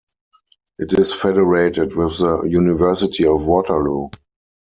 It 0.79 0.97
is 0.97 1.13
federated 1.13 1.95
with 1.95 2.17
the 2.17 2.41
University 2.45 3.27
of 3.27 3.45
Waterloo. 3.45 4.07